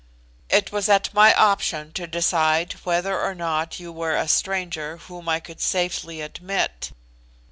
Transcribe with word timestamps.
It 0.49 0.71
was 0.71 0.89
at 0.89 1.13
my 1.13 1.31
option 1.35 1.93
to 1.93 2.07
decide 2.07 2.73
whether 2.85 3.21
or 3.21 3.35
not 3.35 3.79
you 3.79 3.91
were 3.91 4.15
a 4.15 4.27
stranger 4.27 4.97
whom 4.97 5.29
I 5.29 5.39
could 5.39 5.61
safely 5.61 6.21
admit. 6.21 6.91